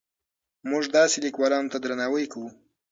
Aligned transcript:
موږ 0.69 0.83
داسې 0.97 1.17
لیکوالانو 1.25 1.71
ته 1.73 1.77
درناوی 1.83 2.25
کوو. 2.31 2.49